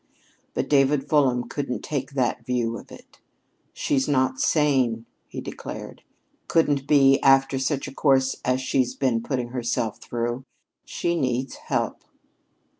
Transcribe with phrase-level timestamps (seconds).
[0.55, 3.19] But David Fulham couldn't take that view of it.
[3.71, 6.01] "She's not sane," he declared.
[6.47, 10.43] "Couldn't be after such a course as she's been putting herself through.
[10.85, 12.03] She needs help."